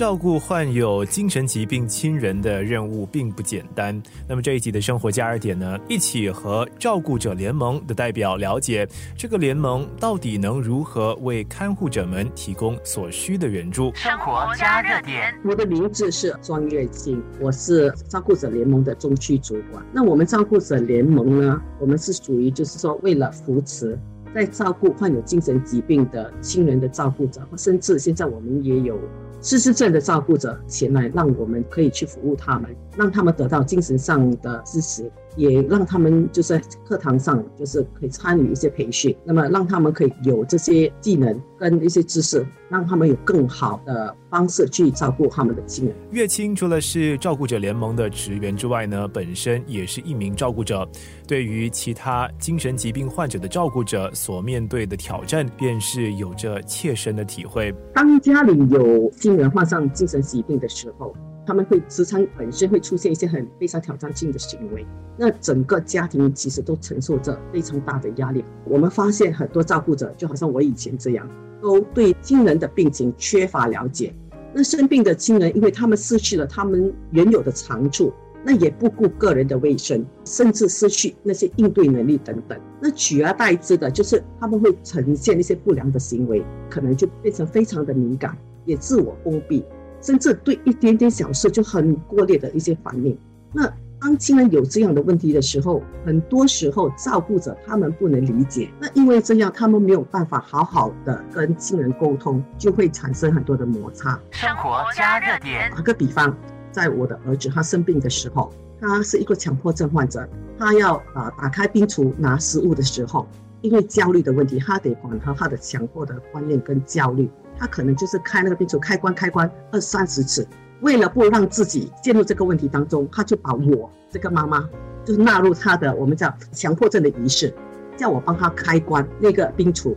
[0.00, 4.02] 照顾患有精神疾病亲人的任务并不简单。
[4.26, 13.92] 那么这一集的生活加热点呢，一起和照顾者联盟的代表了解这个联盟到底能如何为看护者们提供所需的援助。
[13.94, 19.84] 生活加热点，我的名字是庄月静，我是照顾者联盟的中区主管。
[19.92, 23.98] 那我们照顾者联盟呢，我们是属于就是说为了扶持。
[24.34, 28.98] 在照顾患有精神疾病的亲人的照顾者，甚至现在我们也有
[29.42, 35.10] 失智症的照顾者前来，让我们可以去服务他们，让他们得到精神上的支持。
[35.36, 45.94] 也让他们就是在课堂上，就是可以参与一些培训，那么让他们可以有这些技能跟一些知识，让他们有更好的方式去照顾他们的亲人。
[46.10, 50.88] 岳清除了是照顾者联盟的职员之外呢，本身也是一名照顾者，
[51.26, 57.74] 对于其他精神疾病患者的照顾者所面对的挑战，便是有着切身的体会。
[57.94, 61.14] 当家里有亲人患上精神疾病的时候。
[61.50, 68.44] 他们会时常本身会出现一些很非常挑战性的行为，那整个家庭其实都承受着非常大的压力。
[68.64, 71.28] 我们发现很多照顾者就好像我以前这样，
[71.60, 74.14] 都对亲人的病情缺乏了解。
[74.54, 78.12] 那生病的亲人，因为他们失去了他们原有的长处，
[78.44, 82.56] 那也不顾个人的卫生，甚至失去那些应对能力等等。
[82.80, 89.64] 那取而代之的就是他们会呈现一些不良的行为，可能就变成非常的敏感，也自我封闭。
[90.00, 93.16] 甚至对一点点小事就很过烈的一些反应。
[93.52, 93.70] 那
[94.00, 98.70] 当亲人有这样的问题的时候，很多时候照顾者他们不能理解。
[98.80, 104.18] 那因为这样，他们没有办法好好的跟亲人沟通，就会产生很多的摩擦。
[104.30, 105.70] 生活加热点。
[105.70, 106.34] 打个比方，
[106.72, 110.26] 在我的儿子他生病的时候，他是一个强迫症患者，
[110.58, 113.28] 他要啊打开冰橱拿食物的时候，
[113.60, 117.28] 因为焦虑的问题，他得缓和他的强迫的观念跟焦虑。
[117.60, 120.48] 他可能就是开那个冰橱开关开关二三十次，
[120.80, 124.66] 为了不让自己陷入这个问题当中，他就把我这个妈妈
[125.04, 127.54] 就是纳入他的我们叫强迫症的仪式，
[127.98, 129.94] 叫我帮他开关那个冰橱，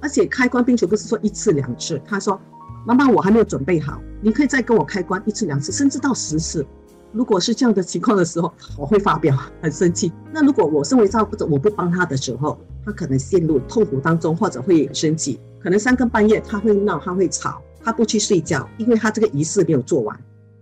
[0.00, 2.38] 而且开关冰橱不是说一次两次，他说
[2.84, 6.66] 妈妈我还没有准备好，你可以再跟我开关一次两次，甚至到十次。
[7.12, 10.12] 如果是这样的情况的时候，我会发飙，很生气。
[10.32, 15.40] 那如果我身为照顾者，我不帮他的时候，他可能陷入痛苦当中，或者会生气。
[15.58, 20.16] 可能三更半夜他会闹，他会吵，他不去睡觉，因为他这个仪式没有做完。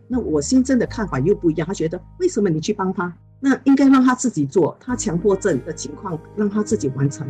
[0.08, 3.14] 那我新增的看法又不一样，他觉得为什么你去帮他？
[3.40, 4.74] 那应该让他自己做。
[4.80, 7.26] 他强迫症的情况，让他自己完成。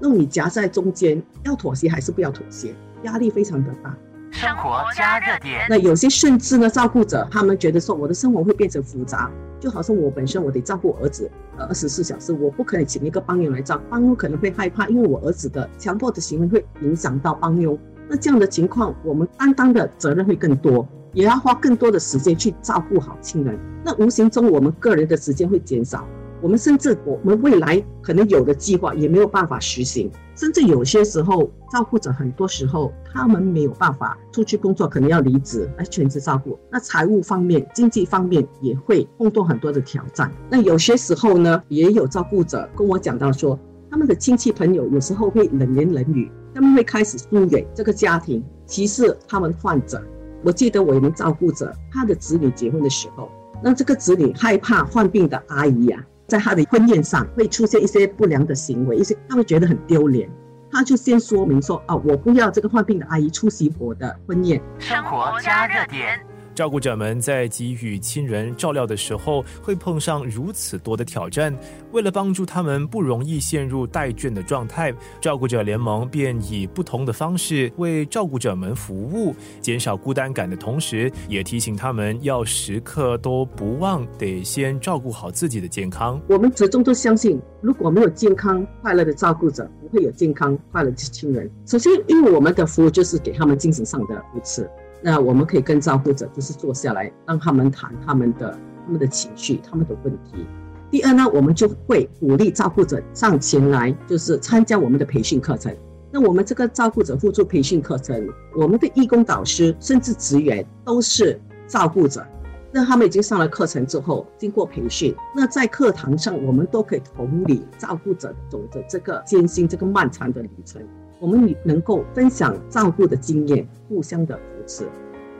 [0.00, 2.74] 那你夹在中间，要妥协还是不要妥协？
[3.02, 3.94] 压力非常的大。
[4.38, 5.66] 生活加热点。
[5.68, 9.28] 那有些甚至呢，照顾者他们觉得说，我的生活会变成复杂。
[9.58, 17.76] 就好像我本身我得照顾儿子，呃，二十四小时，我不可以请一个帮佣来照，帮佣可能会害怕，因为我儿子的强迫的行为会影响到帮佣。
[18.08, 23.58] 那这样的情况，我们担当的责任会更多，也要花更多的时间去照顾好亲人。
[23.84, 26.06] 那无形中，我们个人的时间会减少。
[26.40, 36.58] 我们甚至我们未来可能有的计划也没有办法实行，甚至有些时候照顾者很多时候他们没有办法出去工作，可能要离职来全职照顾。
[36.70, 40.32] 那财务方面、经济方面也会碰到很多的挑战。
[40.48, 43.58] 那有些时候呢，也有照顾者跟我讲到说，
[43.90, 50.00] 他们的亲戚朋友有时候会冷言冷语，他们会开始疏远这个家庭，歧视他们患者。
[50.44, 53.28] 我记得我一名照顾者，他的子女结婚的时候，
[53.60, 56.06] 那这个子女害怕患病的阿姨呀。
[56.28, 60.30] 在他的婚宴上会出现一些不良的行为，一些他会觉得很丢脸，
[60.70, 66.20] 他就先说明说：“啊，我不要这个患病的阿姨出席我的婚宴。”生活加热点。
[66.58, 71.56] 照顾者们在给予亲人照料的时候，会碰上如此多的挑战。
[71.92, 86.20] 为了帮助他们不容易陷入待倦的状态，照顾者联盟便以不同的方式为照顾者们服务，减少孤单感的同时，也提醒他们要时刻都不忘得先照顾好自己的健康。
[86.28, 91.48] 我们始终都相信，如果没有健康快乐的照顾者，不会有健康快乐的亲人。
[91.66, 94.68] 首先，因为我们的服务就是给他们精神上的扶持。
[95.02, 100.46] 那我们可以跟照顾者就是坐下来，让他们谈他们的他们的情绪、他们的问题。
[100.90, 105.74] 第二呢，我们就会鼓励照顾者上前来，就是参加我们的培训课程。
[106.10, 112.26] 那我们这个照顾者互助培训课程，我们的义工导师甚至职员都是照顾者。
[112.72, 120.82] 那他们已经上了课程之后，经过培训，那在课堂上，我们都可以同理照顾者走着这个艰辛、这个漫长的旅程。
[121.20, 124.88] 我们能够分享照顾的经验，互相的是。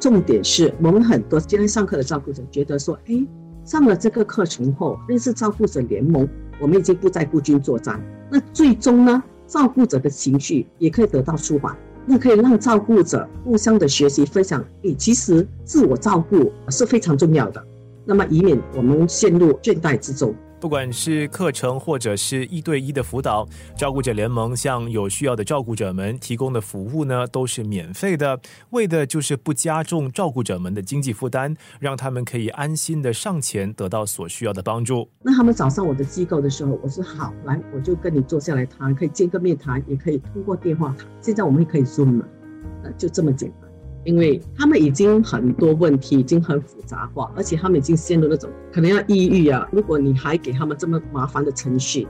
[0.01, 3.27] 重点是我们很多今天上课的照顾者觉得说，哎，
[3.65, 6.29] 上了这个课程后，认识照顾者联盟，
[6.61, 8.01] 我们已经不再孤军作战。
[8.31, 11.77] 那最终呢，照顾者的情绪也可以得到舒缓。
[12.07, 14.65] 那可以让照顾者互相的学习分享。
[14.83, 17.63] 诶，其实自我照顾是非常重要的，
[18.07, 20.35] 那么以免我们陷入倦怠之中。
[20.61, 23.47] 不管是课程或者是一对一的辅导，
[23.77, 28.41] 照顾者联盟向有需要的照顾者们提供的服务呢，都是免费的，
[28.71, 35.09] 为的就是不加重照顾者们的经济负担，让他们可以安心的上前得到所需要的帮助。
[35.23, 41.07] 那他们找上我的机构的时候，我说好，来，我就跟你坐下来谈，可以见个面谈，也可以通过电话谈。
[41.21, 42.23] 现在我们也可以 Zoom，
[42.83, 43.68] 呃，就这么简单。
[44.05, 49.69] 因为他们已经很多问题已经很复杂化，而且他们已经陷入那种可能要抑郁啊。
[49.73, 52.07] 如果你还给他们这么麻烦的程序，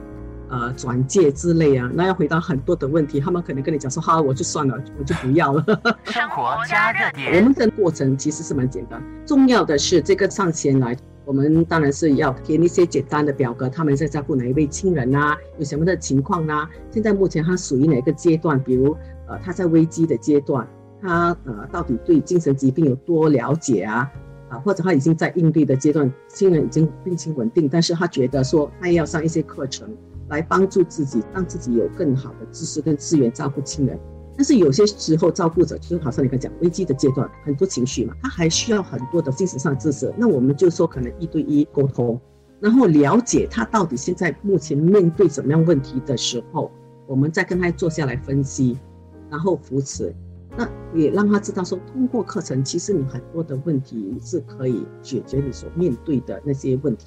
[0.49, 5.63] 呃，转介之类啊，那要回答很多的问题，他们可能跟你讲说：“好，我就算了，我就不要了。
[6.05, 7.37] ”生活加热点。
[7.37, 16.67] 我们的过程其实是蛮简单，重要的是这个上前来，我们当然是要填一些简单的表格，他们在照顾哪一位亲人啊，有什么的情况啊？
[16.89, 18.59] 现在目前他属于哪个阶段？
[18.63, 18.97] 比如，
[19.27, 20.67] 呃，他在危机的阶段。
[21.01, 24.11] 他呃，到底对精神疾病有多了解啊？
[24.49, 29.87] 啊，或者他已经在应对的阶段，亲人已经病情稳定，但是他觉得说他要上一些课程
[30.29, 33.99] 来帮助自己，让自己有更好的知识跟资源照顾亲人。
[34.35, 40.11] 但是有些时候，照顾者就好像你刚讲危机的阶段，很多情绪嘛，他还需要很多的精神上知识。
[40.17, 42.19] 那我们就说可能一对一沟通，
[42.59, 46.71] 然后了解他到底现在目前面对怎么样问题的时候，
[47.05, 48.79] 我们再跟他坐下来分析，
[49.29, 50.15] 然后扶持。
[50.59, 57.05] 那也让他知道说，通过课程，其实你很多的问题是可以解决你所面对的那些问题，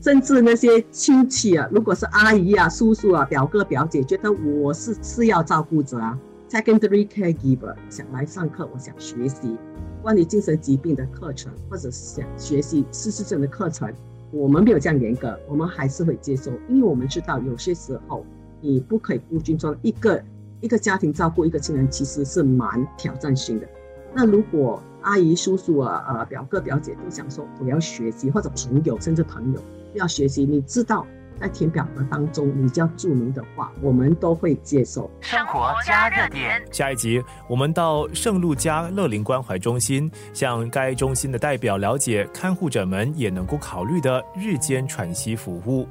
[0.00, 6.16] 甚至那些亲戚啊，如果是阿姨啊、叔叔啊、表哥表姐，觉得我是次要照顾者啊
[6.48, 9.56] ，secondary caregiver，想来上课，我想学习
[10.00, 13.92] 关于精神疾病的课程，或者是想学习失智症的课程，
[14.30, 18.24] 我们没有这样严格，我们还是会接受，因为我们知道有些时候
[18.60, 20.22] 你不可以孤军装一个。
[20.62, 23.68] 一个家庭照顾一个亲人其实是蛮挑战性的。
[24.14, 29.60] 那如果阿姨、叔叔啊、呃表哥、表姐都想说我要学习，或者朋友甚至朋友
[29.94, 31.04] 要学习，你知道
[31.40, 35.10] 在填表格当中你叫注明的话，我们都会接受。
[35.20, 36.62] 生活加热点。
[36.70, 45.88] 下一集我们到圣路加乐龄关怀中心，向该中心的代表了解看护者们也能够考虑的日间喘息服务。